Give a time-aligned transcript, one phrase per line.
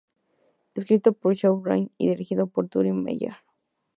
[0.73, 3.35] Escrito por Shawn Ryan y dirigido por Turi Meyer.